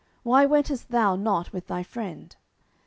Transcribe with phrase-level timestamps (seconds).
[0.23, 2.35] why wentest thou not with thy friend?